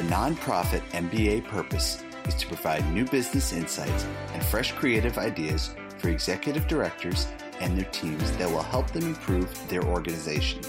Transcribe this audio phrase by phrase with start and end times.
[0.00, 6.08] The nonprofit MBA purpose is to provide new business insights and fresh creative ideas for
[6.08, 7.26] executive directors
[7.60, 10.62] and their teams that will help them improve their organization.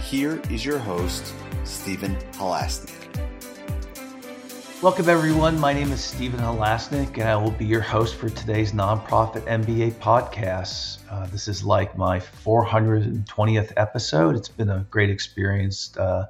[0.00, 2.94] Here is your host, Stephen Halasnik.
[4.80, 5.58] Welcome, everyone.
[5.58, 9.94] My name is Stephen Halasnik, and I will be your host for today's Nonprofit MBA
[9.94, 10.98] podcast.
[11.10, 14.36] Uh, this is like my 420th episode.
[14.36, 16.26] It's been a great experience uh,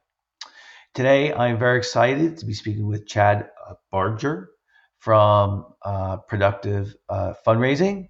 [0.93, 3.49] Today, I'm very excited to be speaking with Chad
[3.91, 4.51] Barger
[4.99, 8.07] from uh, Productive uh, Fundraising.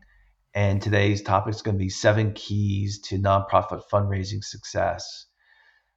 [0.53, 5.25] And today's topic is going to be seven keys to nonprofit fundraising success.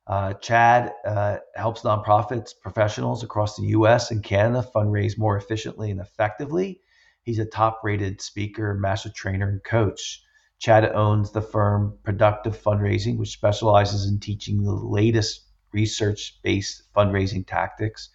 [0.08, 6.00] Uh, Chad uh, helps nonprofits, professionals across the US and Canada fundraise more efficiently and
[6.00, 6.80] effectively.
[7.22, 10.22] He's a top rated speaker, master trainer, and coach.
[10.58, 15.42] Chad owns the firm Productive Fundraising, which specializes in teaching the latest
[15.72, 18.08] research based fundraising tactics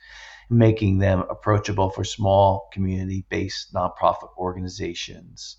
[0.50, 5.58] making them approachable for small community based nonprofit organizations.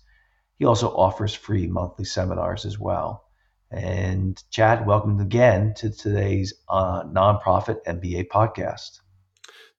[0.57, 3.24] He also offers free monthly seminars as well.
[3.71, 8.99] And Chad, welcome again to today's uh, nonprofit MBA podcast.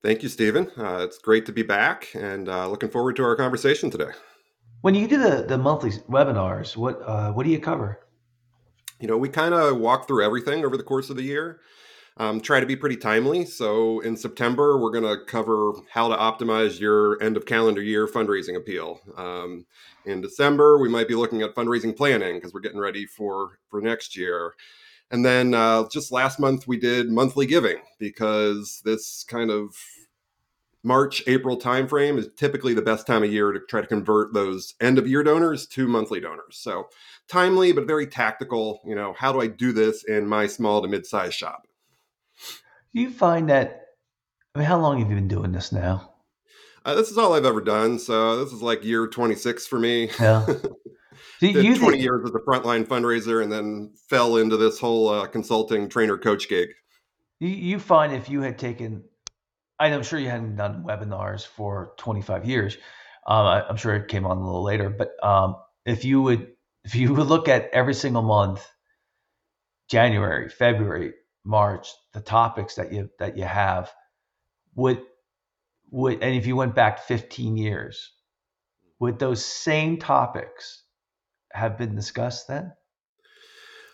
[0.02, 0.70] Thank you, Stephen.
[0.76, 4.10] Uh, it's great to be back and uh, looking forward to our conversation today.
[4.82, 8.00] When you do the, the monthly webinars, what uh, what do you cover?
[9.00, 11.60] You know, we kind of walk through everything over the course of the year
[12.18, 13.44] um, try to be pretty timely.
[13.44, 18.06] So in September, we're going to cover how to optimize your end of calendar year
[18.06, 19.00] fundraising appeal.
[19.16, 19.66] Um,
[20.06, 23.80] in December, we might be looking at fundraising planning because we're getting ready for for
[23.80, 24.54] next year.
[25.10, 29.76] And then uh, just last month, we did monthly giving because this kind of
[30.82, 34.74] March, April timeframe is typically the best time of year to try to convert those
[34.80, 36.56] end of year donors to monthly donors.
[36.56, 36.88] So
[37.28, 38.80] timely, but very tactical.
[38.86, 41.66] You know, how do I do this in my small to mid sized shop?
[42.96, 43.88] Do you find that?
[44.54, 46.14] I mean, how long have you been doing this now?
[46.82, 47.98] Uh, this is all I've ever done.
[47.98, 50.08] So this is like year 26 for me.
[50.18, 50.46] Yeah.
[51.40, 55.26] Did you 20 years as a frontline fundraiser and then fell into this whole uh,
[55.26, 56.70] consulting trainer coach gig.
[57.38, 59.04] You, you find if you had taken,
[59.78, 62.78] I'm sure you hadn't done webinars for 25 years.
[63.26, 66.46] Um, I, am sure it came on a little later, but um, if you would,
[66.84, 68.66] if you would look at every single month,
[69.90, 71.12] January, February,
[71.46, 73.92] March, the topics that you that you have
[74.74, 75.00] would
[75.90, 78.12] would and if you went back 15 years,
[78.98, 80.82] would those same topics
[81.52, 82.72] have been discussed then?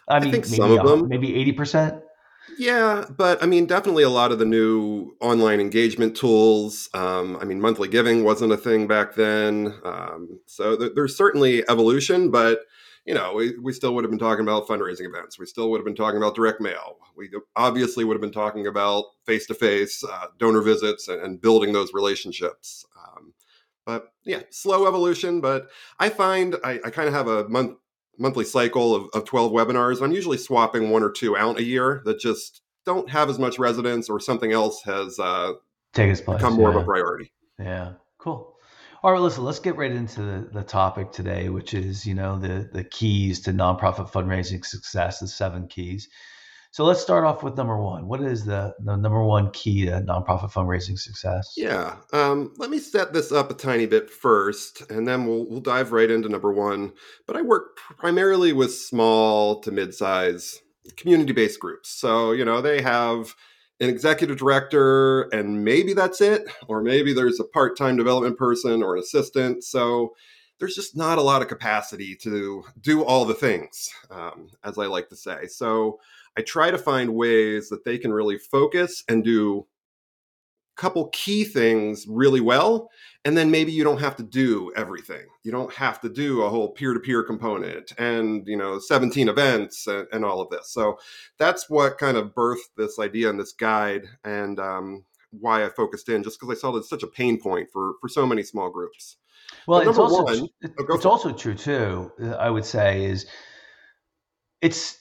[0.08, 2.02] I mean, I think some of them, maybe 80%.
[2.58, 6.88] Yeah, but I mean, definitely a lot of the new online engagement tools.
[6.93, 9.75] Um, I mean, monthly giving wasn't a thing back then.
[9.84, 12.60] Um, so th- there's certainly evolution, but
[13.04, 15.38] you know, we, we still would have been talking about fundraising events.
[15.38, 16.99] We still would have been talking about direct mail.
[17.16, 20.04] We obviously would have been talking about face to face
[20.38, 22.87] donor visits and, and, building those relationships.
[22.96, 23.34] Um,
[23.84, 25.40] but yeah, slow evolution.
[25.40, 25.69] But
[25.99, 27.76] I find I, I kind of have a month
[28.19, 30.02] monthly cycle of, of 12 webinars.
[30.02, 33.58] I'm usually swapping one or two out a year that just don't have as much
[33.58, 35.52] resonance or something else has uh,
[35.93, 36.76] Take place, become more yeah.
[36.76, 37.32] of a priority.
[37.58, 38.51] Yeah, cool.
[39.04, 42.38] All right, listen, let's get right into the, the topic today, which is, you know,
[42.38, 46.08] the the keys to nonprofit fundraising success, the seven keys.
[46.70, 48.06] So let's start off with number one.
[48.06, 51.52] What is the, the number one key to nonprofit fundraising success?
[51.56, 55.60] Yeah, um, let me set this up a tiny bit first, and then we'll we'll
[55.60, 56.93] dive right into number one.
[57.26, 60.60] But I work primarily with small to mid-size
[60.96, 63.34] community-based groups, so you know they have
[63.82, 68.82] an executive director, and maybe that's it, or maybe there's a part time development person
[68.82, 69.64] or an assistant.
[69.64, 70.14] So
[70.61, 74.87] there's just not a lot of capacity to do all the things, um, as I
[74.87, 75.49] like to say.
[75.49, 75.99] So
[76.37, 79.67] I try to find ways that they can really focus and do
[80.76, 82.90] couple key things really well
[83.24, 85.26] and then maybe you don't have to do everything.
[85.44, 90.08] You don't have to do a whole peer-to-peer component and you know 17 events and,
[90.12, 90.72] and all of this.
[90.72, 90.98] So
[91.38, 96.08] that's what kind of birthed this idea and this guide and um, why i focused
[96.08, 98.42] in just because i saw that it's such a pain point for for so many
[98.42, 99.16] small groups.
[99.66, 100.48] Well it's also one,
[100.78, 103.26] oh, it's also true too i would say is
[104.60, 104.98] it's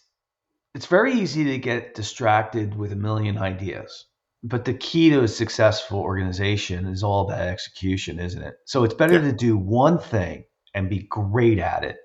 [0.73, 4.05] it's very easy to get distracted with a million ideas
[4.43, 8.55] but the key to a successful organization is all about execution, isn't it?
[8.65, 9.31] So it's better yeah.
[9.31, 11.97] to do one thing and be great at it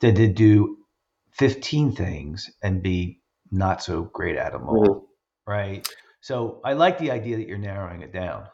[0.00, 0.78] than to do
[1.32, 3.20] 15 things and be
[3.50, 4.86] not so great at them all.
[4.86, 5.50] Mm-hmm.
[5.50, 5.88] Right.
[6.20, 8.46] So I like the idea that you're narrowing it down.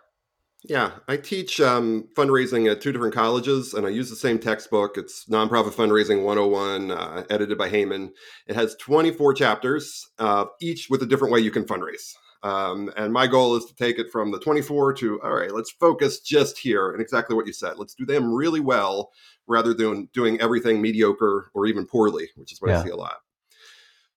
[0.64, 4.98] Yeah, I teach um, fundraising at two different colleges, and I use the same textbook.
[4.98, 8.10] It's Nonprofit Fundraising 101, uh, edited by Heyman.
[8.46, 12.12] It has 24 chapters, uh, each with a different way you can fundraise.
[12.42, 15.70] Um, and my goal is to take it from the 24 to, all right, let's
[15.70, 17.74] focus just here and exactly what you said.
[17.76, 19.10] Let's do them really well
[19.46, 22.80] rather than doing everything mediocre or even poorly, which is what yeah.
[22.80, 23.16] I see a lot.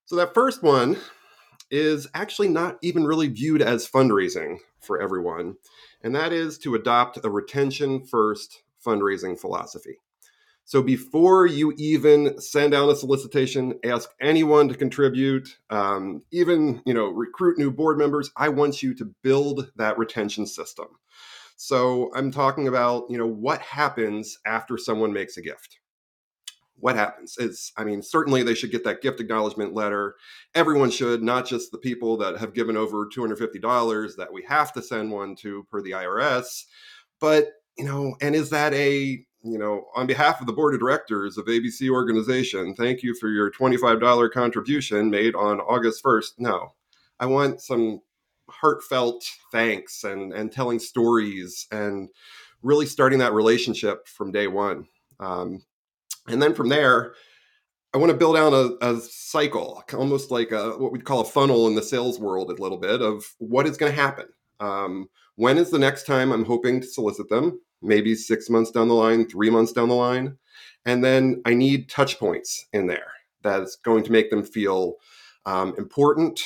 [0.06, 0.96] So that first one
[1.70, 5.56] is actually not even really viewed as fundraising for everyone,
[6.02, 9.96] and that is to adopt a retention first fundraising philosophy.
[10.66, 16.94] So before you even send out a solicitation, ask anyone to contribute, um, even you
[16.94, 18.30] know recruit new board members.
[18.36, 20.86] I want you to build that retention system.
[21.56, 25.78] So I'm talking about you know what happens after someone makes a gift.
[26.76, 30.16] What happens is, I mean, certainly they should get that gift acknowledgement letter.
[30.54, 34.82] Everyone should, not just the people that have given over $250 that we have to
[34.82, 36.64] send one to per the IRS.
[37.20, 40.80] But you know, and is that a you know, on behalf of the board of
[40.80, 46.32] directors of ABC organization, thank you for your $25 contribution made on August 1st.
[46.38, 46.72] No,
[47.20, 48.00] I want some
[48.48, 52.08] heartfelt thanks and, and telling stories and
[52.62, 54.86] really starting that relationship from day one.
[55.20, 55.62] Um,
[56.26, 57.14] and then from there,
[57.92, 61.24] I want to build out a, a cycle, almost like a, what we'd call a
[61.24, 64.26] funnel in the sales world, a little bit of what is going to happen.
[64.58, 67.60] Um, when is the next time I'm hoping to solicit them?
[67.84, 70.36] Maybe six months down the line, three months down the line.
[70.86, 74.94] And then I need touch points in there that's going to make them feel
[75.46, 76.40] um, important,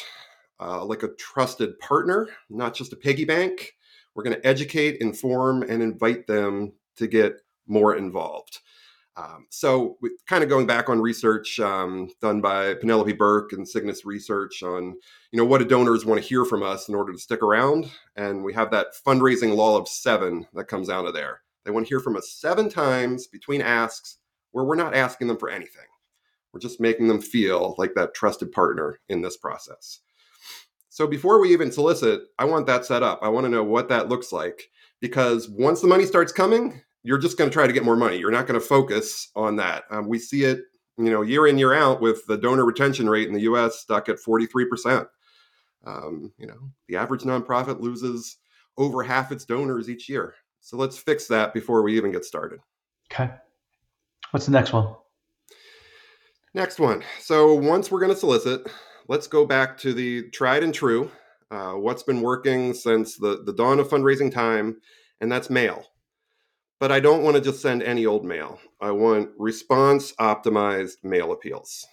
[0.61, 3.75] uh, like a trusted partner, not just a piggy bank.
[4.15, 7.35] We're going to educate, inform, and invite them to get
[7.67, 8.59] more involved.
[9.19, 9.99] Um, so,
[10.29, 14.95] kind of going back on research um, done by Penelope Burk and Cygnus Research on,
[15.33, 17.91] you know, what do donors want to hear from us in order to stick around,
[18.15, 21.41] and we have that fundraising law of seven that comes out of there.
[21.65, 24.19] They want to hear from us seven times between asks,
[24.53, 25.87] where we're not asking them for anything.
[26.53, 29.99] We're just making them feel like that trusted partner in this process.
[30.91, 33.19] So before we even solicit, I want that set up.
[33.23, 37.19] I want to know what that looks like because once the money starts coming, you're
[37.19, 38.19] just going to try to get more money.
[38.19, 39.85] You're not going to focus on that.
[39.91, 40.61] Um, we see it,
[40.97, 43.81] you know, year in year out with the donor retention rate in the U.S.
[43.81, 45.09] stuck at 43 percent.
[45.87, 48.37] Um, you know, the average nonprofit loses
[48.77, 50.35] over half its donors each year.
[50.61, 52.61] So let's fix that before we even get started.
[53.13, 53.31] Okay.
[54.31, 54.95] What's the next one?
[56.55, 57.03] Next one.
[57.21, 58.71] So once we're going to solicit,
[59.09, 61.11] let's go back to the tried and true.
[61.51, 64.77] Uh, what's been working since the, the dawn of fundraising time,
[65.21, 65.85] and that's mail.
[66.81, 68.61] But I don't want to just send any old mail.
[68.81, 71.85] I want response optimized mail appeals,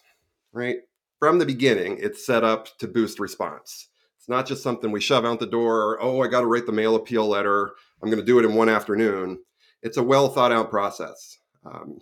[0.53, 0.77] right?
[1.19, 3.87] From the beginning, it's set up to boost response.
[4.19, 5.97] It's not just something we shove out the door.
[6.01, 7.71] Oh, I got to write the mail appeal letter.
[8.01, 9.39] I'm going to do it in one afternoon.
[9.81, 11.37] It's a well thought out process.
[11.65, 11.99] Um,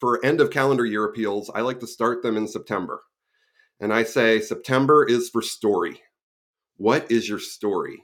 [0.00, 3.02] for end of calendar year appeals, I like to start them in September.
[3.80, 6.00] And I say September is for story.
[6.76, 8.02] What is your story?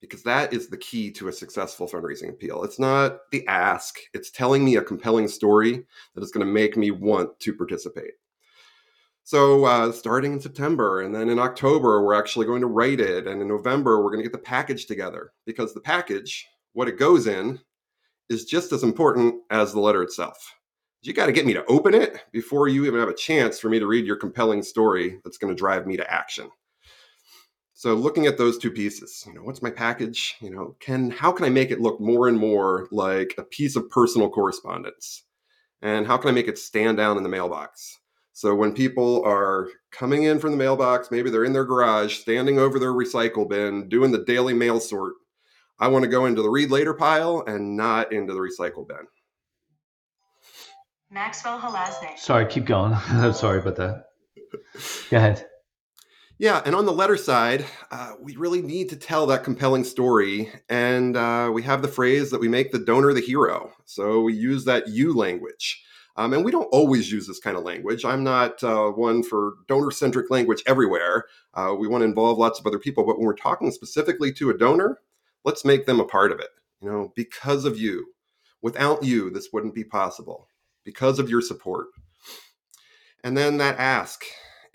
[0.00, 2.62] Because that is the key to a successful fundraising appeal.
[2.64, 5.84] It's not the ask, it's telling me a compelling story
[6.14, 8.12] that is going to make me want to participate.
[9.24, 13.26] So, uh, starting in September, and then in October, we're actually going to write it.
[13.26, 16.96] And in November, we're going to get the package together because the package, what it
[16.96, 17.58] goes in,
[18.28, 20.54] is just as important as the letter itself.
[21.02, 23.68] You got to get me to open it before you even have a chance for
[23.68, 26.48] me to read your compelling story that's going to drive me to action.
[27.78, 30.36] So looking at those two pieces, you know, what's my package?
[30.40, 33.76] You know, can how can I make it look more and more like a piece
[33.76, 35.24] of personal correspondence?
[35.82, 37.98] And how can I make it stand down in the mailbox?
[38.32, 42.58] So when people are coming in from the mailbox, maybe they're in their garage, standing
[42.58, 45.12] over their recycle bin, doing the daily mail sort,
[45.78, 49.06] I want to go into the read later pile and not into the recycle bin.
[51.10, 52.18] Maxwell Halasnik.
[52.18, 52.94] Sorry, keep going.
[53.08, 54.04] I'm sorry about that.
[55.10, 55.46] Go ahead.
[56.38, 60.52] Yeah, and on the letter side, uh, we really need to tell that compelling story.
[60.68, 63.72] And uh, we have the phrase that we make the donor the hero.
[63.86, 65.82] So we use that you language.
[66.18, 68.04] Um, and we don't always use this kind of language.
[68.04, 71.24] I'm not uh, one for donor centric language everywhere.
[71.54, 73.04] Uh, we want to involve lots of other people.
[73.04, 75.00] But when we're talking specifically to a donor,
[75.44, 76.50] let's make them a part of it.
[76.82, 78.08] You know, because of you.
[78.60, 80.48] Without you, this wouldn't be possible.
[80.84, 81.88] Because of your support.
[83.24, 84.24] And then that ask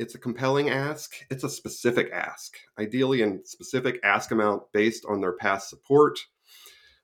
[0.01, 1.13] it's a compelling ask.
[1.29, 6.19] It's a specific ask, ideally in specific ask amount based on their past support.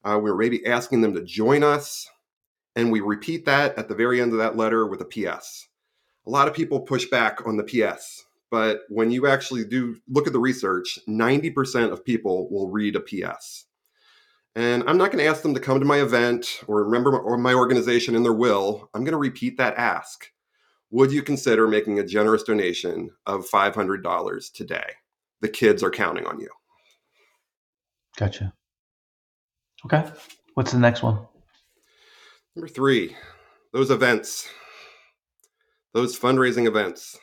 [0.03, 2.09] Uh, we're maybe asking them to join us,
[2.75, 5.67] and we repeat that at the very end of that letter with a PS.
[6.25, 10.25] A lot of people push back on the PS, but when you actually do look
[10.25, 13.65] at the research, 90% of people will read a PS.
[14.55, 17.53] And I'm not going to ask them to come to my event or remember my
[17.53, 18.89] organization in their will.
[18.95, 20.31] I'm going to repeat that ask
[20.91, 24.93] would you consider making a generous donation of $500 today?
[25.41, 26.49] The kids are counting on you.
[28.17, 28.53] Gotcha.
[29.85, 30.09] Okay.
[30.55, 31.19] What's the next one?
[32.55, 33.15] Number three,
[33.73, 34.49] those events,
[35.93, 37.19] those fundraising events.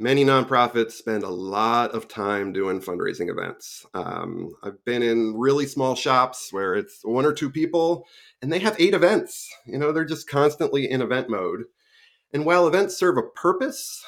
[0.00, 3.86] Many nonprofits spend a lot of time doing fundraising events.
[3.94, 8.04] Um, I've been in really small shops where it's one or two people
[8.40, 9.48] and they have eight events.
[9.64, 11.62] You know, they're just constantly in event mode.
[12.32, 14.04] And while events serve a purpose,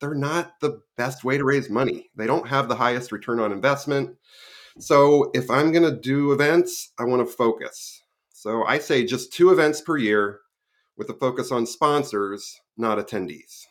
[0.00, 2.10] they're not the best way to raise money.
[2.16, 4.16] They don't have the highest return on investment.
[4.78, 8.02] So if I'm going to do events, I want to focus.
[8.30, 10.40] So I say just two events per year
[10.96, 13.64] with a focus on sponsors, not attendees.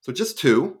[0.00, 0.80] So just two.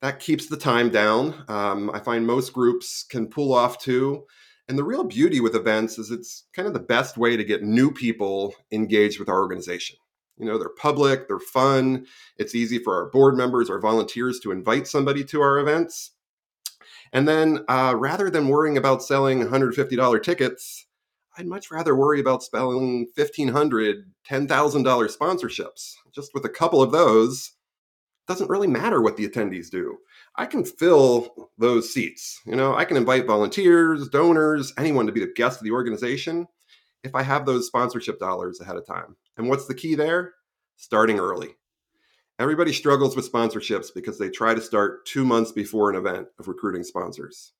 [0.00, 1.44] That keeps the time down.
[1.46, 4.24] Um, I find most groups can pull off two.
[4.68, 7.62] And the real beauty with events is it's kind of the best way to get
[7.62, 9.96] new people engaged with our organization.
[10.38, 12.06] You know, they're public, they're fun.
[12.36, 16.12] It's easy for our board members, our volunteers to invite somebody to our events.
[17.12, 20.86] And then uh, rather than worrying about selling $150 tickets,
[21.36, 25.94] I'd much rather worry about selling $1,500, $10,000 sponsorships.
[26.14, 27.52] Just with a couple of those,
[28.26, 29.98] doesn't really matter what the attendees do.
[30.36, 32.40] I can fill those seats.
[32.46, 36.46] You know, I can invite volunteers, donors, anyone to be the guest of the organization
[37.04, 39.16] if I have those sponsorship dollars ahead of time.
[39.36, 40.34] And what's the key there?
[40.76, 41.50] Starting early.
[42.38, 46.48] Everybody struggles with sponsorships because they try to start two months before an event of
[46.48, 47.52] recruiting sponsors.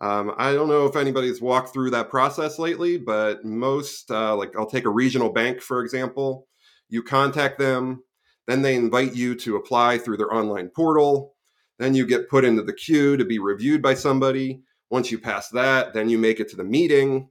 [0.00, 4.56] Um, I don't know if anybody's walked through that process lately, but most, uh, like
[4.56, 6.48] I'll take a regional bank, for example.
[6.88, 8.02] You contact them,
[8.46, 11.34] then they invite you to apply through their online portal.
[11.78, 14.62] Then you get put into the queue to be reviewed by somebody.
[14.90, 17.28] Once you pass that, then you make it to the meeting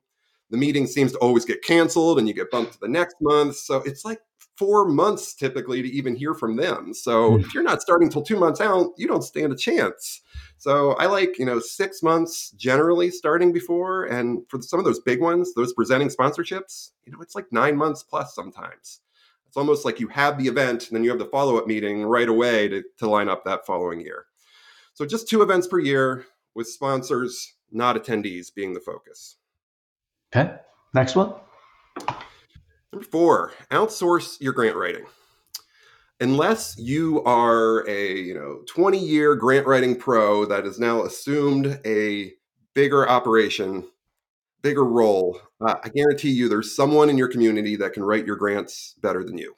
[0.49, 3.55] the meeting seems to always get canceled and you get bumped to the next month.
[3.55, 4.19] So it's like
[4.57, 6.93] four months typically to even hear from them.
[6.93, 7.39] So mm.
[7.39, 10.21] if you're not starting till two months out, you don't stand a chance.
[10.57, 14.03] So I like, you know, six months generally starting before.
[14.03, 17.77] And for some of those big ones, those presenting sponsorships, you know, it's like nine
[17.77, 18.99] months plus sometimes.
[19.47, 22.03] It's almost like you have the event and then you have the follow up meeting
[22.03, 24.25] right away to, to line up that following year.
[24.93, 29.37] So just two events per year with sponsors, not attendees being the focus.
[30.35, 30.55] Okay.
[30.93, 31.33] Next one.
[32.91, 35.05] Number four, outsource your grant writing.
[36.21, 41.79] Unless you are a you know 20 year grant writing pro that has now assumed
[41.85, 42.33] a
[42.73, 43.87] bigger operation,
[44.61, 48.35] bigger role, uh, I guarantee you there's someone in your community that can write your
[48.35, 49.55] grants better than you.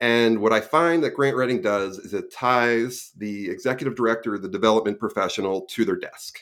[0.00, 4.48] And what I find that grant writing does is it ties the executive director, the
[4.48, 6.40] development professional to their desk.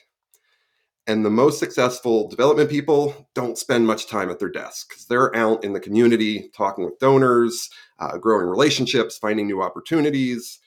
[1.06, 5.34] And the most successful development people don't spend much time at their desk because they're
[5.36, 7.68] out in the community talking with donors,
[7.98, 10.58] uh, growing relationships, finding new opportunities.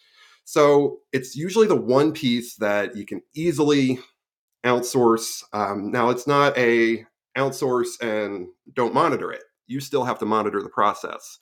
[0.43, 3.99] So it's usually the one piece that you can easily
[4.63, 5.43] outsource.
[5.53, 9.43] Um, now, it's not a outsource and don't monitor it.
[9.65, 11.39] You still have to monitor the process.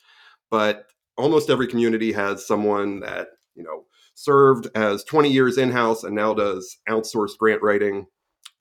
[0.50, 0.88] But
[1.18, 6.16] almost every community has someone that, you know, served as 20 years in house and
[6.16, 8.06] now does outsourced grant writing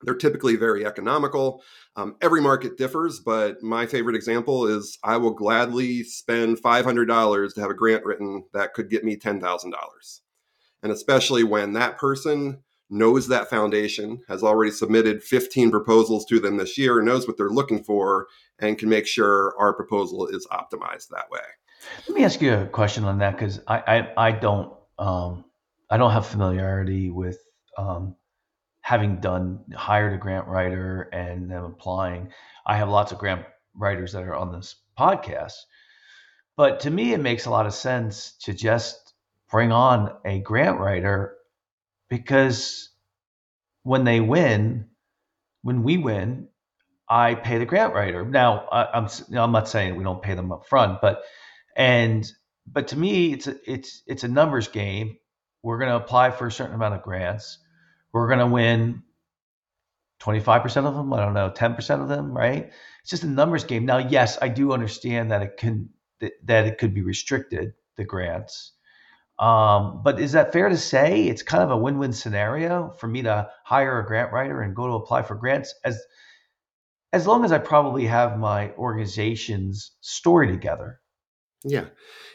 [0.05, 1.63] They're typically very economical.
[1.97, 7.61] Um, every market differs, but my favorite example is I will gladly spend $500 to
[7.61, 10.21] have a grant written that could get me $10,000.
[10.83, 16.57] And especially when that person knows that foundation, has already submitted 15 proposals to them
[16.57, 18.27] this year, knows what they're looking for,
[18.59, 21.41] and can make sure our proposal is optimized that way.
[22.09, 23.79] Let me ask you a question on that because I,
[24.17, 25.45] I, I don't um,
[25.91, 27.39] I don't have familiarity with
[27.77, 28.17] um,
[28.85, 32.29] having done hired a grant writer and them applying.
[32.67, 35.55] I have lots of grant writers that are on this podcast,
[36.55, 39.15] but to me, it makes a lot of sense to just
[39.51, 41.35] bring on a grant writer
[42.11, 42.91] because
[43.85, 44.91] when they win,
[45.63, 46.49] when we win,
[47.09, 48.23] I pay the grant writer.
[48.23, 51.23] Now, I, am I'm, I'm not saying we don't pay them up front, but
[51.75, 52.31] and
[52.67, 55.17] but to me, it's a, it's it's a numbers game.
[55.63, 57.64] We're going to apply for a certain amount of grants
[58.15, 59.03] we're going to win
[60.21, 61.13] 25% of them.
[61.13, 62.73] I don't know, 10% of them, right?
[63.03, 63.85] It's just a numbers game.
[63.85, 65.91] Now, yes, I do understand that it can
[66.21, 68.73] that, it could be restricted the grants.
[69.39, 73.23] Um, but is that fair to say it's kind of a win-win scenario for me
[73.23, 76.01] to hire a grant writer and go to apply for grants as
[77.13, 81.01] as long as I probably have my organization's story together?
[81.65, 81.87] Yeah.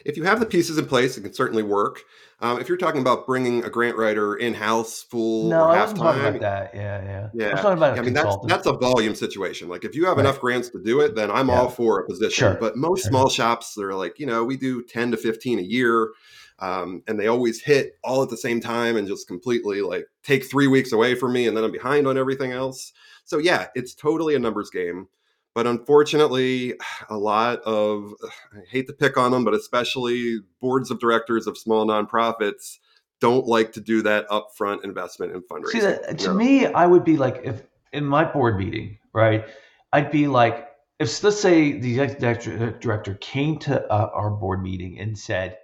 [0.04, 2.00] If you have the pieces in place, it can certainly work.
[2.40, 5.94] Um, if you're talking about bringing a grant writer in house, full no, or half
[5.94, 6.36] time.
[6.40, 7.28] Yeah, yeah.
[7.34, 9.68] yeah, I was talking about a I mean that's that's a volume situation.
[9.68, 10.24] Like if you have Right.
[10.24, 11.60] enough grants to do it, then I'm Yeah.
[11.60, 12.30] all for a position.
[12.52, 12.56] Sure.
[12.58, 13.10] But most Sure.
[13.10, 16.12] small shops, they're like, you know, we do 10 to 15 a year,
[16.60, 20.44] um, and they always hit all at the same time and just completely like take
[20.50, 22.92] three weeks away from me, and then I'm behind on everything else.
[23.26, 25.08] So yeah, it's totally a numbers game.
[25.54, 26.74] But unfortunately,
[27.08, 28.12] a lot of
[28.52, 32.78] I hate to pick on them, but especially boards of directors of small nonprofits
[33.20, 35.72] don't like to do that upfront investment in fundraising.
[35.72, 36.34] See, that, to No.
[36.34, 39.44] me, I would be like, if in my board meeting, right,
[39.92, 44.98] I'd be like, if let's say the executive director came to uh, our board meeting
[45.00, 45.58] and said,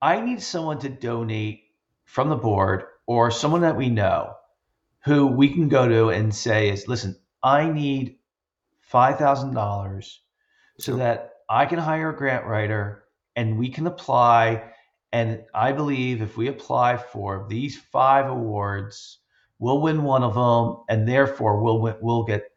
[0.00, 1.64] I need someone to donate
[2.04, 4.34] from the board or someone that we know
[5.04, 8.18] who we can go to and say, is listen, I need
[8.92, 10.16] $5,000
[10.78, 14.72] so that I can hire a grant writer and we can apply.
[15.12, 19.18] And I believe if we apply for these five awards,
[19.58, 22.50] we'll win one of them, and therefore we'll win, we'll get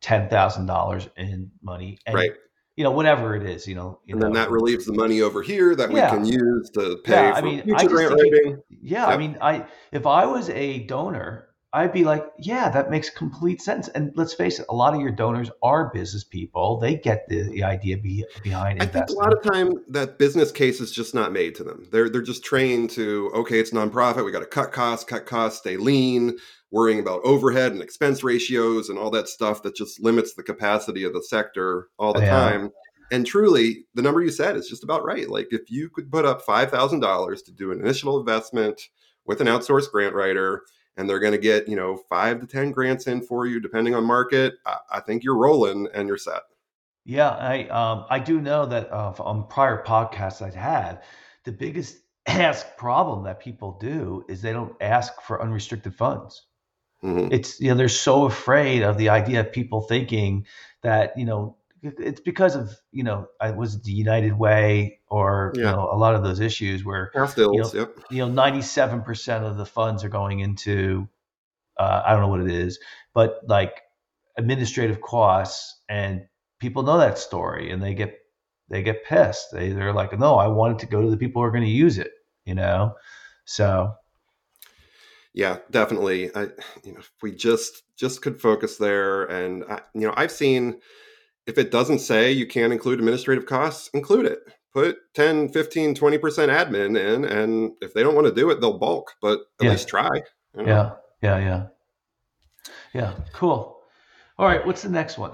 [0.00, 2.32] ten thousand dollars in money, and right.
[2.76, 4.40] you know whatever it is, you know, you and then know.
[4.40, 6.12] that relieves the money over here that Yeah.
[6.12, 8.62] we can use to pay Yeah, for I mean, future grant writing.
[8.68, 13.10] Yeah, I mean, I if I was a donor, I'd be like, yeah, that makes
[13.10, 13.88] complete sense.
[13.88, 16.80] And let's face it, a lot of your donors are business people.
[16.80, 20.50] They get the, the idea be, behind I think a lot of time that business
[20.50, 21.86] case is just not made to them.
[21.92, 24.24] They're they're just trained to okay, it's nonprofit.
[24.24, 26.38] We got to cut costs, cut costs, stay lean,
[26.70, 31.04] worrying about overhead and expense ratios and all that stuff that just limits the capacity
[31.04, 32.30] of the sector all the Yeah.
[32.30, 32.70] time.
[33.10, 35.28] And truly, the number you said is just about right.
[35.28, 38.80] Like if you could put up five thousand dollars to do an initial investment
[39.26, 40.62] with an outsourced grant writer,
[40.96, 43.94] and they're going to get you know five to ten grants in for you, depending
[43.94, 44.54] on market.
[44.64, 46.42] I, I think you're rolling and you're set.
[47.04, 51.02] Yeah, I um, I do know that uh, on prior podcasts I've had,
[51.44, 56.46] the biggest ask problem that people do is they don't ask for unrestricted funds.
[57.02, 57.28] Mhm.
[57.30, 60.46] It's you know they're so afraid of the idea of people thinking
[60.82, 61.58] that you know
[61.98, 66.14] it's because of you know I was the United Way or you know a lot
[66.14, 67.10] of those issues where
[67.52, 67.98] you know, yep.
[68.10, 71.08] you know, 97% of the funds are going into,
[71.78, 72.78] uh, I don't know what it is,
[73.14, 73.82] but like
[74.36, 75.80] administrative costs.
[75.88, 76.26] And
[76.58, 78.18] people know that story and they get,
[78.68, 79.52] they get pissed.
[79.52, 81.64] They, they're like, no, I want it to go to the people who are going
[81.64, 82.12] to use it,
[82.44, 82.94] you know?
[83.44, 83.94] So,
[85.32, 86.34] Yeah, definitely.
[86.34, 86.44] I,
[86.82, 90.80] you know, if we just just could focus there, and I, you know, I've seen
[91.46, 94.40] if it doesn't say you can't include administrative costs, include it.
[94.72, 98.78] Put 10, 15, 20% admin in, and if they don't want to do it, they'll
[98.78, 99.70] bulk, but at Yeah.
[99.70, 100.10] least try.
[100.56, 100.96] you know?
[101.22, 101.66] yeah, yeah, yeah.
[102.92, 103.82] Yeah, cool.
[104.38, 105.32] All right, what's the next one?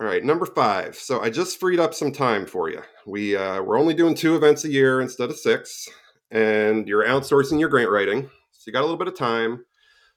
[0.00, 0.96] All right, number five.
[0.96, 2.82] So I just freed up some time for you.
[3.06, 5.88] We uh, we're only doing two events a year instead of six,
[6.32, 9.64] and you're outsourcing your grant writing, so you got a little bit of time.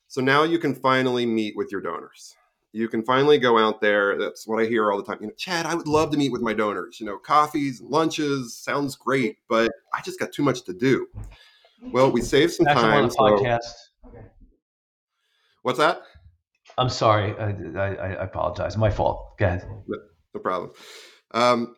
[0.08, 2.36] So now you can finally meet with your donors.
[2.74, 4.18] You can finally go out there.
[4.20, 5.18] That's what I hear all the time.
[5.22, 7.00] You know, Chad, I would love to meet with my donors.
[7.00, 11.08] You know, coffees, lunches, sounds great, but I just got too much to do.
[11.82, 13.04] Well, we saved some on time.
[13.06, 13.74] the so- podcast.
[15.64, 16.02] what's that?
[16.78, 17.36] I'm sorry.
[17.38, 17.50] I,
[17.80, 18.78] I, I apologize.
[18.78, 19.38] My fault.
[19.40, 19.68] Go ahead.
[20.34, 20.72] No problem.
[21.32, 21.76] Um,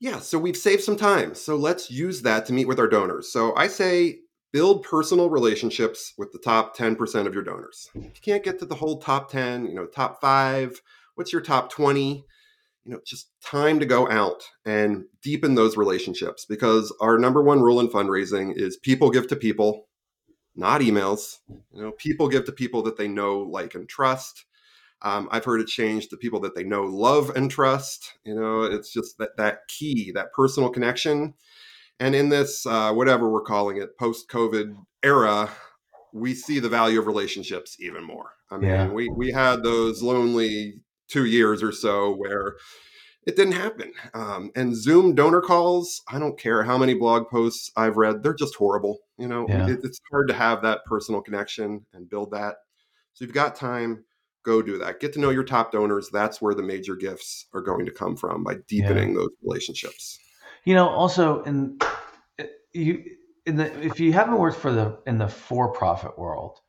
[0.00, 1.34] yeah, so we've saved some time.
[1.34, 3.30] So let's use that to meet with our donors.
[3.30, 4.20] So I say
[4.52, 7.90] build personal relationships with the top 10% of your donors.
[7.94, 10.80] If you can't get to the whole top 10, you know, top five,
[11.14, 12.24] what's your top 20?
[12.84, 17.60] You know, just time to go out and deepen those relationships because our number one
[17.60, 19.88] rule in fundraising is people give to people,
[20.54, 21.38] not emails.
[21.72, 24.44] You know, people give to people that they know, like, and trust.
[25.00, 28.14] Um, I've heard it change to people that they know, love, and trust.
[28.24, 31.34] You know, it's just that that key, that personal connection
[32.00, 35.50] and in this, uh, whatever we're calling it, post COVID era,
[36.12, 38.32] we see the value of relationships even more.
[38.50, 38.88] I mean, yeah.
[38.88, 40.74] we, we had those lonely
[41.08, 42.56] two years or so where
[43.26, 43.92] it didn't happen.
[44.14, 48.34] Um, and Zoom donor calls, I don't care how many blog posts I've read, they're
[48.34, 48.98] just horrible.
[49.16, 49.68] You know, yeah.
[49.68, 52.56] it, it's hard to have that personal connection and build that.
[53.14, 54.04] So you've got time,
[54.44, 55.00] go do that.
[55.00, 56.08] Get to know your top donors.
[56.12, 59.20] That's where the major gifts are going to come from by deepening yeah.
[59.20, 60.18] those relationships.
[60.64, 61.78] You know, also in
[62.72, 63.04] you
[63.46, 66.60] in the if you haven't worked for the in the for-profit world,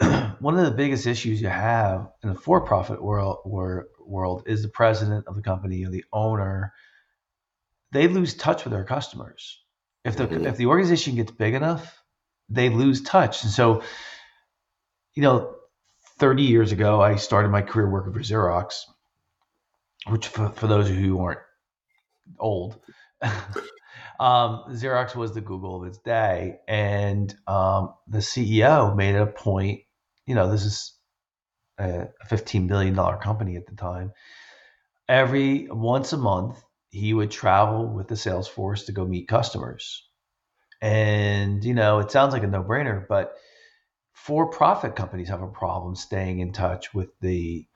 [0.00, 5.26] one of the biggest issues you have in the for-profit world world is the president
[5.26, 6.72] of the company or the owner.
[7.92, 9.60] They lose touch with their customers.
[10.04, 10.46] If the mm-hmm.
[10.46, 12.02] if the organization gets big enough,
[12.48, 13.42] they lose touch.
[13.42, 13.82] And so,
[15.14, 15.54] you know,
[16.18, 18.82] 30 years ago, I started my career working for Xerox,
[20.06, 21.40] which for, for those of you who aren't
[22.38, 22.78] old,
[23.22, 29.26] um, Xerox was the Google of its day, and um, the CEO made it a
[29.26, 29.80] point.
[30.26, 30.94] You know, this is
[31.78, 34.12] a fifteen billion dollar company at the time.
[35.08, 40.08] Every once a month, he would travel with the sales force to go meet customers.
[40.82, 43.34] And you know, it sounds like a no brainer, but
[44.12, 47.66] for-profit companies have a problem staying in touch with the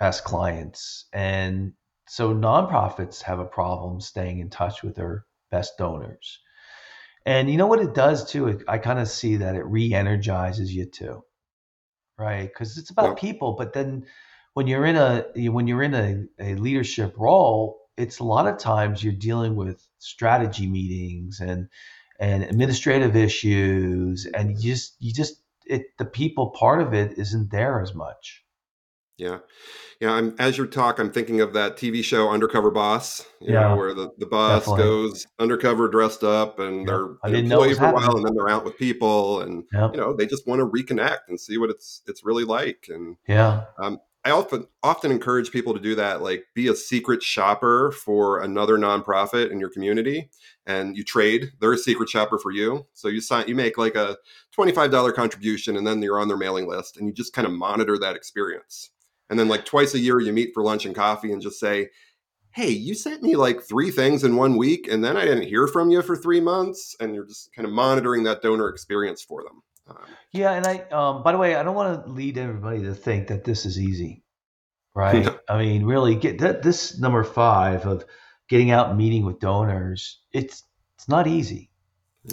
[0.00, 1.72] best clients and
[2.06, 6.38] so nonprofits have a problem staying in touch with their best donors.
[7.26, 8.60] And you know what it does too?
[8.68, 11.24] I kind of see that it re-energizes you too,
[12.18, 12.46] right?
[12.46, 13.54] Because it's about people.
[13.56, 14.04] But then
[14.52, 18.58] when you're in a when you're in a, a leadership role, it's a lot of
[18.58, 21.68] times you're dealing with strategy meetings and
[22.20, 27.50] and administrative issues, and you just you just it the people part of it isn't
[27.50, 28.43] there as much.
[29.16, 29.38] Yeah.
[30.00, 30.12] Yeah.
[30.12, 33.76] I'm, as you talk, I'm thinking of that TV show Undercover Boss, you yeah, know,
[33.76, 34.82] where the, the boss definitely.
[34.82, 38.64] goes undercover dressed up and they're an employee for a while and then they're out
[38.64, 39.92] with people and, yep.
[39.94, 42.86] you know, they just want to reconnect and see what it's, it's really like.
[42.88, 47.22] And yeah, um, I often often encourage people to do that, like be a secret
[47.22, 50.30] shopper for another nonprofit in your community,
[50.66, 51.52] and you trade.
[51.60, 54.16] They're a secret shopper for you, so you sign, you make like a
[54.50, 57.46] twenty five dollar contribution, and then you're on their mailing list, and you just kind
[57.46, 58.90] of monitor that experience.
[59.30, 61.88] And then like twice a year, you meet for lunch and coffee and just say,
[62.52, 65.66] Hey, you sent me like three things in one week, and then I didn't hear
[65.66, 66.94] from you for three months.
[67.00, 69.62] And you're just kind of monitoring that donor experience for them.
[69.88, 70.52] Um, yeah.
[70.52, 73.44] And I, um, by the way, I don't want to lead everybody to think that
[73.44, 74.22] this is easy,
[74.94, 75.28] right?
[75.48, 78.04] I mean, really get that this number five of
[78.48, 80.20] getting out and meeting with donors.
[80.32, 80.62] It's,
[80.96, 81.70] it's not easy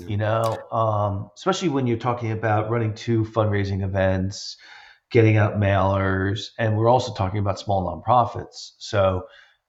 [0.08, 4.58] you know um, especially when you're talking about running two fundraising events
[5.12, 8.72] getting out mailers, and we're also talking about small nonprofits.
[8.80, 9.24] So,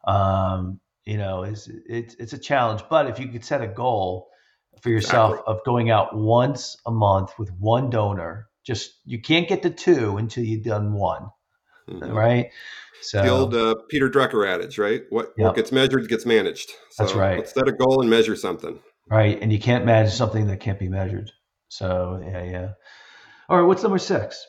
[0.07, 2.83] um, you know, it's, it's it's a challenge.
[2.89, 4.29] But if you could set a goal
[4.81, 5.55] for yourself exactly.
[5.55, 10.17] of going out once a month with one donor, just you can't get to two
[10.17, 11.29] until you've done one,
[11.89, 12.13] mm-hmm.
[12.13, 12.51] right?
[13.03, 15.03] So the old uh, Peter Drucker adage, right?
[15.11, 15.47] What, yep.
[15.47, 16.71] what gets measured gets managed.
[16.91, 17.39] So That's right.
[17.39, 18.79] Let's set a goal and measure something.
[19.11, 21.33] Right, and you can't manage something that can't be measured.
[21.69, 22.69] So yeah, yeah.
[23.49, 24.47] All right, what's number six?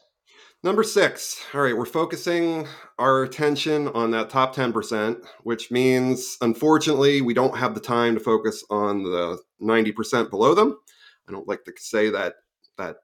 [0.63, 1.43] Number six.
[1.53, 2.65] All right, we're focusing
[2.97, 8.21] our attention on that top 10%, which means unfortunately we don't have the time to
[8.21, 10.77] focus on the 90% below them.
[11.27, 12.35] I don't like to say that
[12.77, 12.95] that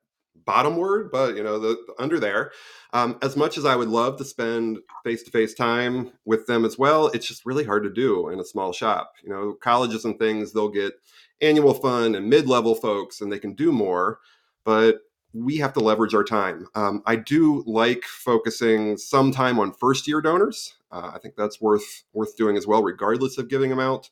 [0.46, 2.52] bottom word, but you know, the, the under there.
[2.94, 7.08] Um, as much as I would love to spend face-to-face time with them as well,
[7.08, 9.12] it's just really hard to do in a small shop.
[9.22, 10.94] You know, colleges and things, they'll get
[11.42, 14.20] annual fund and mid-level folks and they can do more,
[14.64, 15.02] but
[15.34, 16.68] we have to leverage our time.
[16.76, 20.76] Um, I do like focusing some time on first year donors.
[20.92, 24.10] Uh, I think that's worth worth doing as well, regardless of giving them out.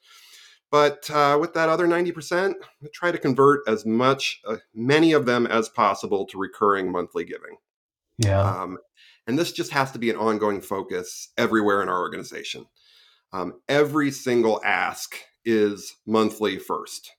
[0.70, 2.56] But uh, with that other 90%,
[2.94, 7.56] try to convert as much, uh, many of them as possible to recurring monthly giving.
[8.18, 8.42] Yeah.
[8.42, 8.78] Um,
[9.28, 12.66] and this just has to be an ongoing focus everywhere in our organization.
[13.32, 17.12] Um, every single ask is monthly first.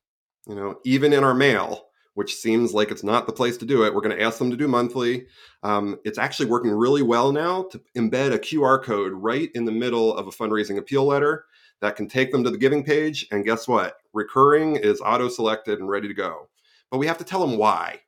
[0.47, 1.88] You know, even in our mail,
[2.19, 3.95] which seems like it's not the place to do it.
[3.95, 5.29] We're going to ask them to do monthly.
[5.63, 9.71] Um, it's actually working really well now to embed a QR code right in the
[9.71, 11.45] middle of a fundraising appeal letter
[11.81, 13.29] that can take them to the giving page.
[13.31, 13.99] And guess what?
[14.13, 16.49] Recurring is auto selected and ready to go.
[16.91, 18.01] but we have to tell them why.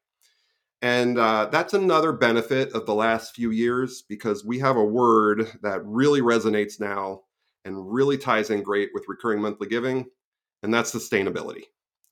[0.82, 5.52] And uh, that's another benefit of the last few years because we have a word
[5.62, 7.20] that really resonates now
[7.64, 10.06] and really ties in great with recurring monthly giving,
[10.64, 11.62] and that's sustainability.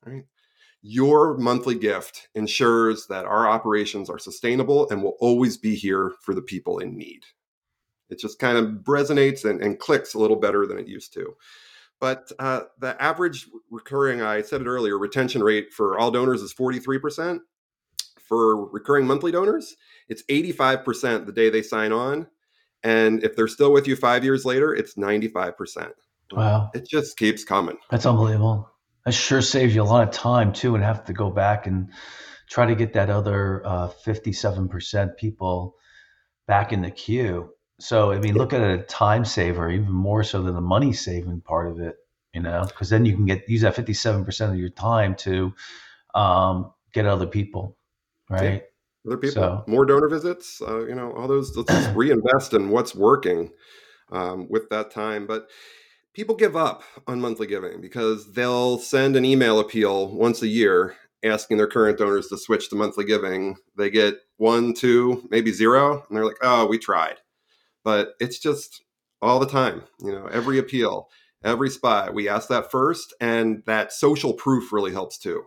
[0.06, 0.22] Right?
[0.82, 6.34] Your monthly gift ensures that our operations are sustainable and will always be here for
[6.34, 7.22] the people in need.
[8.10, 11.34] It just kind of resonates and, and clicks a little better than it used to.
[12.00, 16.54] But uh, the average recurring, I said it earlier, retention rate for all donors is
[16.54, 17.40] 43%.
[18.20, 19.74] For recurring monthly donors,
[20.08, 22.26] it's 85% the day they sign on.
[22.84, 25.90] And if they're still with you five years later, it's 95%.
[26.32, 26.70] Wow.
[26.74, 27.78] It just keeps coming.
[27.90, 28.70] That's unbelievable.
[29.08, 31.88] That sure saves you a lot of time too, and have to go back and
[32.50, 35.76] try to get that other uh, 57% people
[36.46, 37.48] back in the queue.
[37.80, 40.92] So, I mean, look at it a time saver, even more so than the money
[40.92, 41.96] saving part of it,
[42.34, 45.54] you know, because then you can get use that 57% of your time to
[46.14, 47.78] um, get other people,
[48.28, 48.42] right?
[48.42, 49.10] Yeah.
[49.10, 52.68] Other people, so, more donor visits, uh, you know, all those, let's just reinvest in
[52.68, 53.52] what's working
[54.12, 55.26] um, with that time.
[55.26, 55.48] But
[56.18, 60.96] people give up on monthly giving because they'll send an email appeal once a year
[61.24, 63.56] asking their current donors to switch to monthly giving.
[63.76, 67.18] They get one, two, maybe zero, and they're like, oh, we tried
[67.88, 68.82] but it's just
[69.22, 71.08] all the time, you know, every appeal,
[71.42, 72.12] every spot.
[72.12, 75.44] We ask that first, and that social proof really helps too.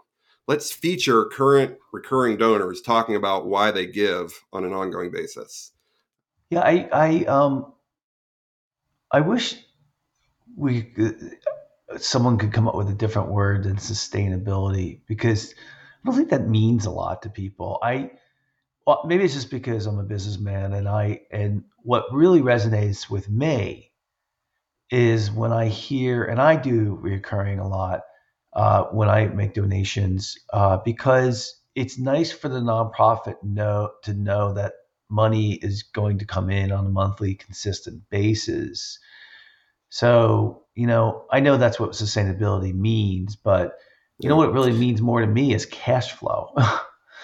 [0.47, 5.71] Let's feature current recurring donors talking about why they give on an ongoing basis.
[6.49, 7.73] Yeah, I, I, um,
[9.11, 9.63] I wish
[10.57, 10.93] we,
[11.97, 16.47] someone could come up with a different word than sustainability because I don't think that
[16.47, 17.79] means a lot to people.
[17.83, 18.11] I,
[18.87, 23.29] well, maybe it's just because I'm a businessman and I and what really resonates with
[23.29, 23.91] me
[24.91, 28.01] is when I hear and I do reoccurring a lot
[28.53, 34.53] uh, when I make donations uh, because it's nice for the nonprofit know to know
[34.53, 34.73] that
[35.09, 38.99] money is going to come in on a monthly consistent basis.
[39.91, 43.77] So you know I know that's what sustainability means, but
[44.17, 46.53] you know what it really means more to me is cash flow.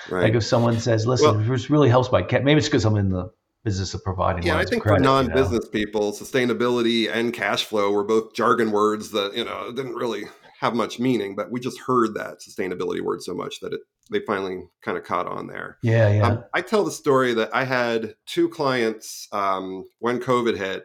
[0.09, 0.23] Right.
[0.23, 2.95] Like if someone says, "Listen, well, this really helps my cat," maybe it's because I'm
[2.95, 3.29] in the
[3.65, 4.43] business of providing.
[4.43, 5.85] Yeah, I think credit, for non-business you know?
[5.85, 10.25] people, sustainability and cash flow were both jargon words that you know didn't really
[10.59, 14.19] have much meaning, but we just heard that sustainability word so much that it they
[14.21, 15.77] finally kind of caught on there.
[15.83, 16.27] Yeah, yeah.
[16.27, 20.83] Um, I tell the story that I had two clients um, when COVID hit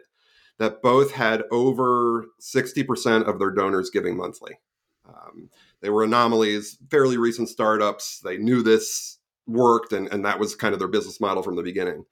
[0.59, 4.59] that both had over sixty percent of their donors giving monthly.
[5.07, 5.49] Um,
[5.81, 8.19] they were anomalies, fairly recent startups.
[8.19, 11.63] They knew this worked, and, and that was kind of their business model from the
[11.63, 12.05] beginning.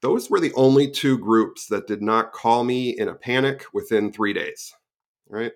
[0.00, 4.12] Those were the only two groups that did not call me in a panic within
[4.12, 4.74] three days,
[5.28, 5.52] right?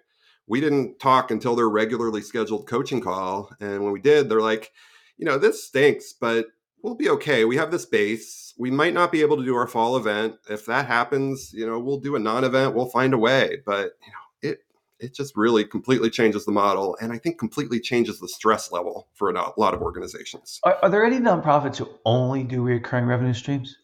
[0.46, 3.50] We didn't talk until their regularly scheduled coaching call.
[3.60, 4.72] And when we did, they're like,
[5.16, 6.46] you know, this stinks, but
[6.82, 7.44] we'll be okay.
[7.44, 8.54] We have this base.
[8.58, 10.36] We might not be able to do our fall event.
[10.50, 12.74] If that happens, you know, we'll do a non event.
[12.74, 13.58] We'll find a way.
[13.64, 14.58] But, you know, it
[14.98, 19.08] it just really completely changes the model and I think completely changes the stress level
[19.14, 20.60] for a lot of organizations.
[20.64, 23.76] Are, are there any nonprofits who only do recurring revenue streams?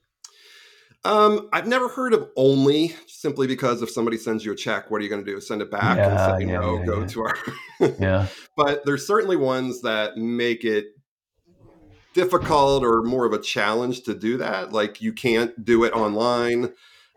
[1.05, 5.01] Um, I've never heard of only simply because if somebody sends you a check, what
[5.01, 5.41] are you going to do?
[5.41, 7.39] Send it back yeah, and say, yeah, no, yeah, go to our.
[7.99, 8.27] yeah.
[8.57, 10.98] But there's certainly ones that make it
[12.19, 14.73] difficult or more of a challenge to do that.
[14.73, 16.73] Like you can't do it online.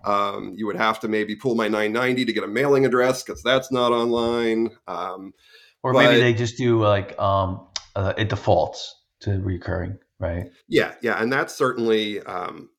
[0.05, 3.41] Um, you would have to maybe pull my 990 to get a mailing address because
[3.41, 4.69] that's not online.
[4.87, 5.33] Um,
[5.81, 10.51] or but, maybe they just do like um, uh, it defaults to recurring, right?
[10.67, 12.69] Yeah, yeah, and that certainly um,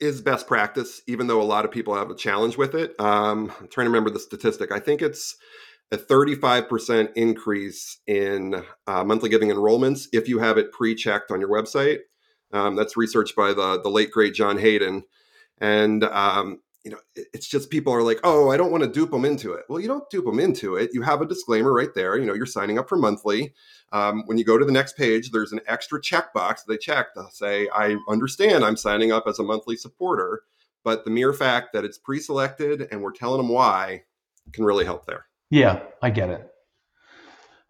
[0.00, 1.00] is best practice.
[1.06, 3.90] Even though a lot of people have a challenge with it, um, I'm trying to
[3.90, 4.72] remember the statistic.
[4.72, 5.36] I think it's
[5.92, 11.50] a 35% increase in uh, monthly giving enrollments if you have it pre-checked on your
[11.50, 11.98] website.
[12.52, 15.04] Um, that's research by the the late great John Haydon.
[15.58, 19.10] And um, you know it's just people are like oh i don't want to dupe
[19.10, 19.64] them into it.
[19.68, 20.90] Well you don't dupe them into it.
[20.92, 22.18] You have a disclaimer right there.
[22.18, 23.52] You know you're signing up for monthly.
[23.92, 27.14] Um, when you go to the next page there's an extra checkbox they check.
[27.14, 30.42] To say i understand i'm signing up as a monthly supporter
[30.84, 34.02] but the mere fact that it's pre-selected and we're telling them why
[34.52, 36.48] can really help there yeah i get it.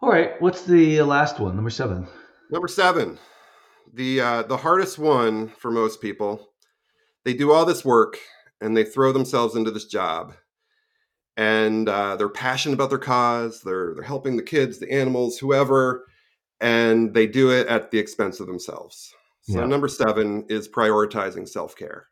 [0.01, 2.07] All right what's the last one number seven?
[2.51, 3.19] Number seven
[3.93, 6.49] the uh, the hardest one for most people
[7.25, 8.19] they do all this work
[8.61, 10.35] and they throw themselves into this job.
[11.37, 16.07] And uh, they're passionate about their cause they're they're helping the kids the animals whoever
[16.61, 19.13] and they do it at the expense of themselves.
[19.43, 19.67] So yeah.
[19.67, 22.07] number seven is prioritizing self-care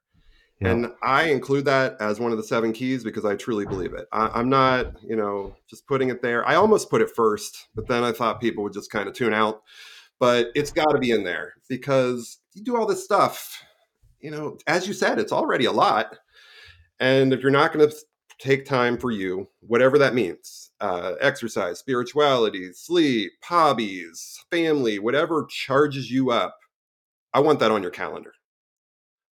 [0.62, 4.07] and i include that as one of the seven keys because i truly believe it
[4.12, 7.88] I, i'm not you know just putting it there i almost put it first but
[7.88, 9.62] then i thought people would just kind of tune out
[10.20, 13.64] but it's got to be in there because you do all this stuff.
[14.20, 16.18] You know, as you said, it's already a lot.
[17.01, 17.96] And if you're not going to
[18.38, 26.11] take time for you, whatever that means, uh, exercise, spirituality, sleep, hobbies, family, whatever charges
[26.11, 26.59] you up,
[27.33, 28.33] I want that on your calendar.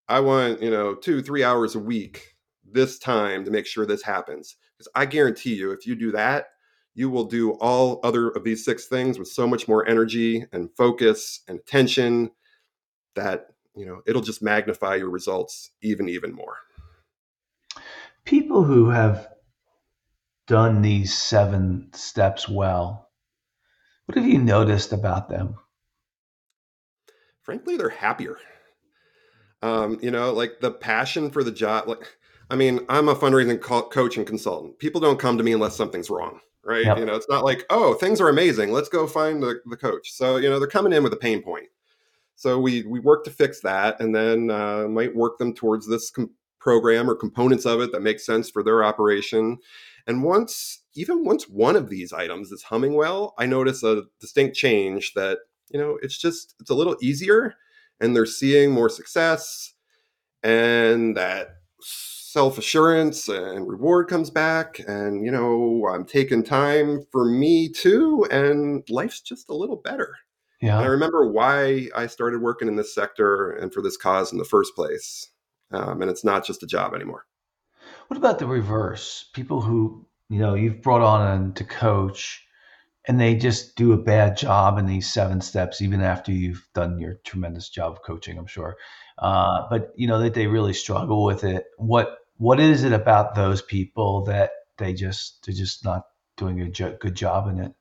[0.09, 4.03] I want, you know, two, three hours a week, this time to make sure this
[4.03, 4.57] happens.
[4.77, 6.47] Because I guarantee you, if you do that,
[6.95, 10.71] you will do all other of these six things with so much more energy and
[10.77, 12.31] focus and attention
[13.15, 16.57] that, you know, it'll just magnify your results even, even more.
[18.25, 19.29] People who have
[20.47, 23.11] done these seven steps well,
[24.07, 25.57] what have you noticed about them?
[27.43, 28.39] Frankly, they're happier.
[29.63, 31.89] Um, you know, like the passion for the job.
[31.89, 32.17] Like,
[32.51, 34.79] I mean, I'm a fundraising co- coach and consultant.
[34.79, 36.85] People don't come to me unless something's wrong, right?
[36.85, 36.99] Yep.
[36.99, 38.73] You know, it's not like, oh, things are amazing.
[38.73, 40.13] Let's go find the, the coach.
[40.13, 41.67] So, you know, they're coming in with a pain point.
[42.39, 46.09] So we we work to fix that, and then uh, might work them towards this
[46.09, 49.59] com- program or components of it that make sense for their operation.
[50.07, 54.57] And once, even once one of these items is humming well, I notice a distinct
[54.57, 55.39] change that
[55.71, 57.57] you know it's just it's a little easier
[58.01, 59.75] and they're seeing more success
[60.43, 61.49] and that
[61.81, 68.89] self-assurance and reward comes back and you know i'm taking time for me too and
[68.91, 70.15] life's just a little better.
[70.61, 74.31] Yeah and i remember why i started working in this sector and for this cause
[74.33, 75.31] in the first place
[75.71, 77.27] um, and it's not just a job anymore.
[78.09, 79.27] What about the reverse?
[79.35, 82.45] People who you know you've brought on to coach
[83.09, 86.99] and they just do a bad job in these seven steps, even after you've done
[86.99, 88.77] your tremendous job of coaching, I'm sure.
[89.19, 91.65] Uh, but you know that they really struggle with it.
[91.79, 96.05] What what is it about those people that they just they're just not
[96.37, 97.73] doing a jo- good job in it?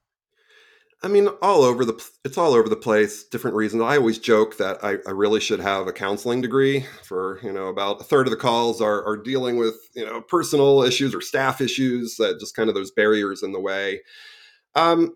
[1.03, 3.25] I mean, all over the it's all over the place.
[3.25, 3.83] Different reasons.
[3.83, 6.85] I always joke that I, I really should have a counseling degree.
[7.03, 10.21] For you know, about a third of the calls are are dealing with you know
[10.21, 13.99] personal issues or staff issues that just kind of those barriers in the way.
[14.77, 15.13] Um,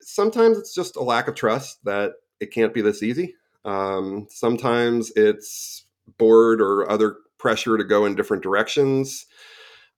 [0.00, 3.34] sometimes it's just a lack of trust that it can't be this easy.
[3.64, 5.84] Um, sometimes it's
[6.18, 9.26] bored or other pressure to go in different directions.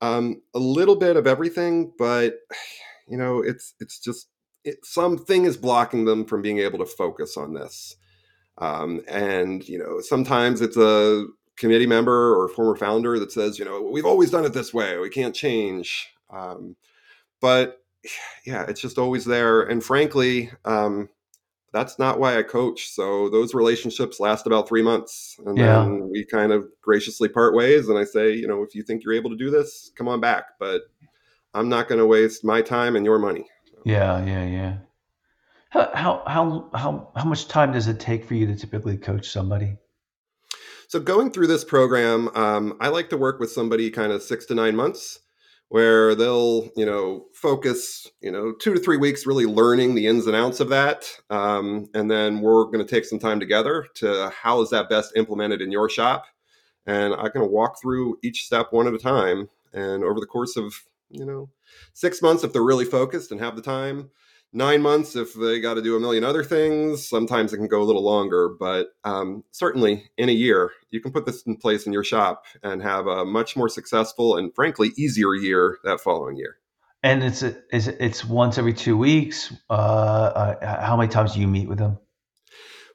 [0.01, 2.35] Um, a little bit of everything, but
[3.09, 4.29] you know, it's it's just
[4.65, 7.97] it, something is blocking them from being able to focus on this.
[8.59, 13.65] Um, and you know, sometimes it's a committee member or former founder that says, you
[13.65, 14.99] know, we've always done it this way.
[14.99, 16.09] We can't change.
[16.31, 16.77] Um,
[17.41, 17.84] but
[18.45, 19.63] yeah, it's just always there.
[19.63, 21.09] And frankly, um,
[21.73, 22.89] that's not why I coach.
[22.89, 25.81] So those relationships last about three months, and yeah.
[25.81, 27.89] then we kind of graciously part ways.
[27.89, 30.21] And I say, you know, if you think you're able to do this, come on
[30.21, 30.45] back.
[30.61, 30.83] But
[31.53, 33.47] I'm not going to waste my time and your money.
[33.85, 34.77] Yeah, yeah, yeah.
[35.71, 39.77] How how how how much time does it take for you to typically coach somebody?
[40.87, 44.47] So going through this program, um, I like to work with somebody kind of six
[44.47, 45.19] to nine months
[45.75, 50.29] where they'll you know focus you know two to three weeks really learning the ins
[50.29, 54.31] and outs of that um, and then we're going to take some time together to
[54.31, 56.27] how is that best implemented in your shop?
[56.87, 60.57] And going to walk through each step one at a time and over the course
[60.57, 60.73] of
[61.11, 61.51] you know
[61.93, 64.11] six months if they're really focused and have the time
[64.55, 67.07] nine months if they got to do a million other things.
[67.07, 71.13] Sometimes it can go a little longer, but um, certainly in a year, you can
[71.13, 74.93] put this in place in your shop and have a much more successful and frankly
[74.97, 76.57] easier year that following year.
[77.03, 79.53] And it's a, it's it's once every two weeks.
[79.69, 81.99] Uh, uh, how many times do you meet with them?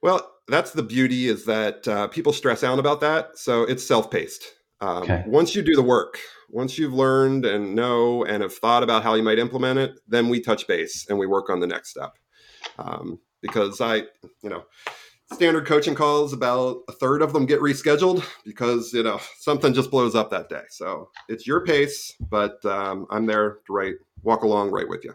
[0.01, 4.09] Well, that's the beauty is that uh, people stress out about that, so it's self
[4.09, 4.43] paced.
[4.81, 5.23] Um, okay.
[5.27, 6.17] Once you do the work,
[6.51, 10.29] once you've learned and know and have thought about how you might implement it, then
[10.29, 12.17] we touch base and we work on the next step.
[12.77, 13.97] Um, because I,
[14.41, 14.65] you know,
[15.33, 19.91] standard coaching calls, about a third of them get rescheduled because, you know, something just
[19.91, 20.63] blows up that day.
[20.69, 25.13] So it's your pace, but um, I'm there to write, walk along right with you.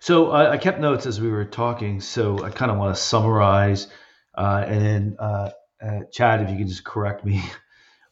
[0.00, 2.00] So uh, I kept notes as we were talking.
[2.00, 3.88] So I kind of want to summarize.
[4.36, 5.50] Uh, and then, uh,
[5.82, 7.42] uh, Chad, if you can just correct me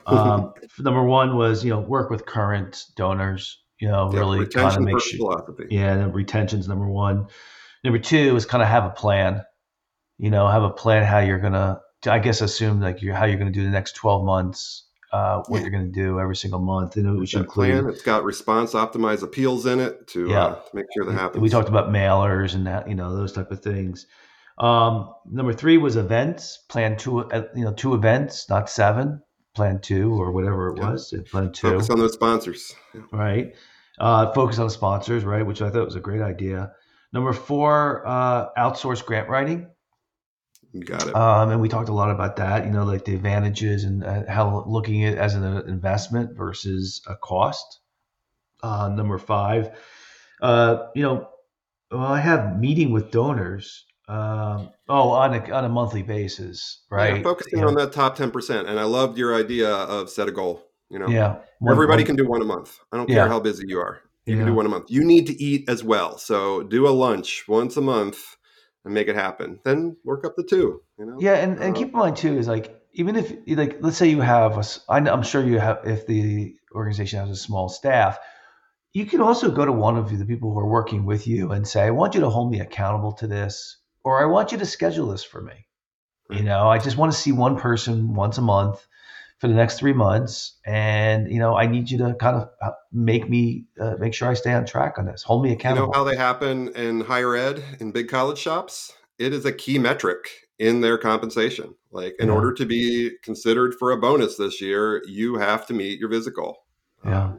[0.06, 3.58] um, number one was you know work with current donors.
[3.78, 5.18] You know, yeah, really kind of make sure.
[5.18, 5.66] Philosophy.
[5.70, 7.26] Yeah, retention's number one.
[7.82, 9.42] Number two is kind of have a plan.
[10.18, 11.80] You know, have a plan how you're gonna.
[12.06, 14.86] I guess assume like you how you're gonna do the next twelve months.
[15.12, 15.64] Uh, what yeah.
[15.64, 17.86] you're going to do every single month, and which include plan.
[17.90, 20.42] It's got response optimized appeals in it to, yeah.
[20.42, 21.42] uh, to make sure that happens.
[21.42, 24.06] We talked about mailers and that, you know, those type of things.
[24.56, 26.60] Um, number three was events.
[26.70, 29.20] Plan two, uh, you know, two events, not seven
[29.54, 31.14] plan two or whatever it was.
[31.30, 31.70] Plan two.
[31.70, 32.74] Focus on those sponsors.
[33.10, 33.54] Right.
[33.98, 35.44] Uh, focus on sponsors, right?
[35.44, 36.72] Which I thought was a great idea.
[37.12, 39.68] Number four, uh, outsource grant writing.
[40.84, 41.14] Got it.
[41.14, 44.22] Um, and we talked a lot about that, you know, like the advantages and uh,
[44.26, 47.80] how looking at it as an investment versus a cost.
[48.62, 49.78] Uh, number five,
[50.40, 51.28] uh, you know,
[51.90, 53.84] well, I have meeting with donors.
[54.12, 57.16] Um, oh, on a on a monthly basis, right?
[57.16, 57.66] Yeah, focusing yeah.
[57.66, 60.62] on that top ten percent, and I loved your idea of set a goal.
[60.90, 62.78] You know, yeah, one, everybody can do one a month.
[62.92, 63.28] I don't care yeah.
[63.28, 64.02] how busy you are.
[64.26, 64.90] You can do one a month.
[64.90, 68.18] You need to eat as well, so do a lunch once a month
[68.84, 69.60] and make it happen.
[69.64, 70.82] Then work up the two.
[70.98, 71.16] You know.
[71.18, 74.08] Yeah, and, and uh, keep in mind too is like even if like let's say
[74.08, 78.18] you have a, I'm sure you have if the organization has a small staff,
[78.92, 81.66] you can also go to one of the people who are working with you and
[81.66, 84.66] say, I want you to hold me accountable to this, or I want you to
[84.66, 85.66] schedule this for me.
[86.30, 88.86] You know, I just want to see one person once a month
[89.38, 92.70] for the next three months, and you know, I need you to kind of uh,
[92.92, 95.22] make me uh, make sure I stay on track on this.
[95.24, 95.88] Hold me accountable.
[95.88, 98.92] You know how they happen in higher ed in big college shops?
[99.18, 101.74] It is a key metric in their compensation.
[101.90, 102.34] Like, in yeah.
[102.34, 106.34] order to be considered for a bonus this year, you have to meet your visit
[106.34, 106.64] goal.
[107.04, 107.24] Yeah.
[107.24, 107.38] Um,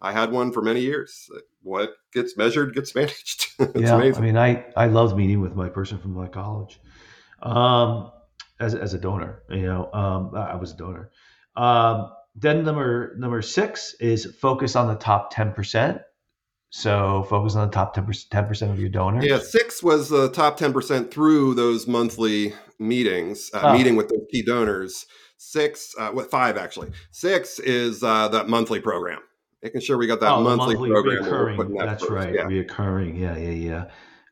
[0.00, 1.30] I had one for many years.
[1.62, 3.46] What gets measured gets managed.
[3.58, 4.22] yeah, amazing.
[4.22, 6.80] I mean, I I loved meeting with my person from my college,
[7.42, 8.10] um,
[8.60, 9.42] as as a donor.
[9.50, 11.10] You know, um, I was a donor.
[11.56, 16.00] Um, then number number six is focus on the top ten percent.
[16.70, 19.24] So focus on the top 10 percent of your donors.
[19.24, 23.72] Yeah, six was the top ten percent through those monthly meetings, uh, oh.
[23.72, 25.06] meeting with those key donors.
[25.38, 26.90] Six, uh, what five actually?
[27.10, 29.20] Six is uh, that monthly program
[29.62, 31.24] making sure we got that oh, monthly, monthly program.
[31.24, 32.12] Recurring, that that's first.
[32.12, 32.34] right.
[32.34, 32.42] Yeah.
[32.42, 33.18] Reoccurring.
[33.18, 33.84] Yeah, yeah, yeah.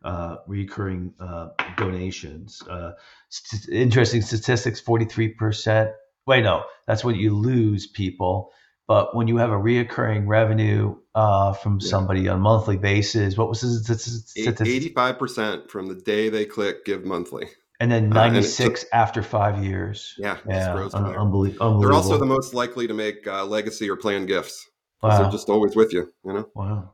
[0.04, 2.62] Uh, recurring uh, donations.
[2.68, 2.92] Uh,
[3.28, 5.92] st- interesting statistics 43%.
[6.26, 8.52] Wait, no, that's what you lose people.
[8.88, 11.88] But when you have a reoccurring revenue uh, from yeah.
[11.88, 13.68] somebody on a monthly basis, what was the
[13.98, 14.94] statistic?
[14.94, 17.48] 85% from the day they click give monthly.
[17.80, 20.14] And then 96 uh, and after five years.
[20.18, 21.80] Yeah, yeah un- unbelievable.
[21.80, 24.66] They're also the most likely to make uh, legacy or planned gifts.
[25.02, 25.22] Wow.
[25.22, 26.48] They're just always with you, you know?
[26.54, 26.92] Wow.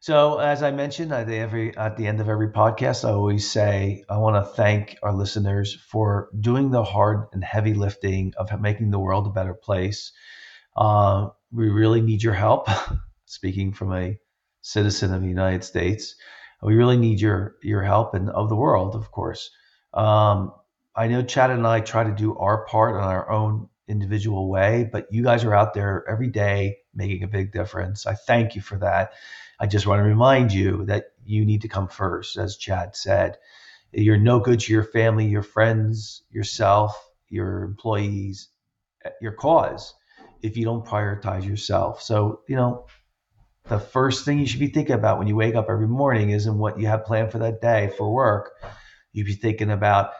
[0.00, 3.50] So, as I mentioned at the, every, at the end of every podcast, I always
[3.50, 8.48] say I want to thank our listeners for doing the hard and heavy lifting of
[8.60, 10.12] making the world a better place.
[10.76, 12.68] Uh, we really need your help.
[13.26, 14.18] Speaking from a
[14.62, 16.14] citizen of the United States.
[16.62, 19.50] We really need your your help and of the world, of course.
[19.94, 20.52] Um,
[20.94, 24.88] I know Chad and I try to do our part on our own individual way,
[24.90, 28.06] but you guys are out there every day making a big difference.
[28.06, 29.12] I thank you for that.
[29.60, 33.38] I just want to remind you that you need to come first, as Chad said.
[33.92, 36.94] You're no good to your family, your friends, yourself,
[37.28, 38.48] your employees,
[39.20, 39.94] your cause
[40.42, 42.02] if you don't prioritize yourself.
[42.02, 42.86] So, you know,
[43.68, 46.58] the first thing you should be thinking about when you wake up every morning isn't
[46.58, 48.52] what you have planned for that day for work.
[49.18, 50.12] You'd be thinking about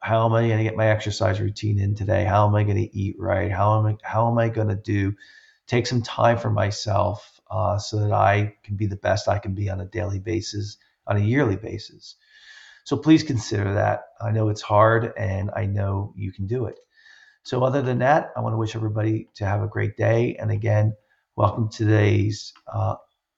[0.00, 2.24] how am I going to get my exercise routine in today?
[2.24, 3.50] How am I going to eat right?
[3.50, 5.14] How am I how am I going to do
[5.66, 9.54] take some time for myself uh, so that I can be the best I can
[9.54, 10.76] be on a daily basis,
[11.06, 12.16] on a yearly basis.
[12.84, 14.02] So please consider that.
[14.20, 16.78] I know it's hard, and I know you can do it.
[17.44, 20.36] So other than that, I want to wish everybody to have a great day.
[20.40, 20.94] And again,
[21.40, 22.96] Welcome to today's uh,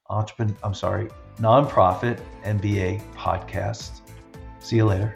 [0.09, 1.09] entrepreneur, I'm sorry,
[1.39, 4.01] nonprofit MBA podcast.
[4.63, 5.13] See you later.